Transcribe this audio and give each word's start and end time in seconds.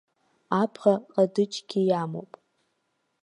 Абӷа 0.59 0.93
ҟадыџьгьы 1.11 1.81
имоуп. 2.01 2.31